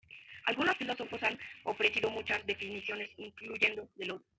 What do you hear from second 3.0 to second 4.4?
influyentes del odio.